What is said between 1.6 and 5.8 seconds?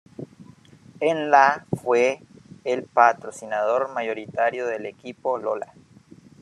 fue el patrocinador mayoritario del equipo Lola.